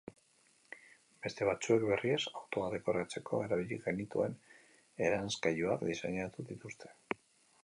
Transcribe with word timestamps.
Beste 1.25 1.47
batzuek, 1.49 1.85
berriz, 1.89 2.17
autoa 2.41 2.71
dekoratzeko 2.77 3.43
erabili 3.49 3.79
genituen 3.85 4.37
eranskailuak 5.11 5.89
diseinatu 5.93 6.51
dituzte. 6.53 6.95